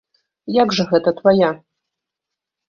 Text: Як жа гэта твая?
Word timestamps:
Як 0.55 0.73
жа 0.77 0.85
гэта 0.93 1.13
твая? 1.19 1.51